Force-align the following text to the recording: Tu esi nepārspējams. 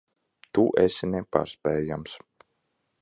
Tu 0.57 0.63
esi 0.85 1.09
nepārspējams. 1.11 2.17